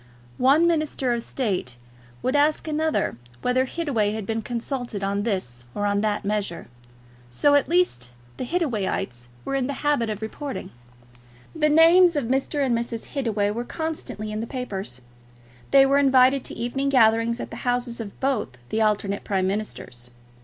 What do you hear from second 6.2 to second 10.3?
measure; so at least the Hittawayites were in the habit of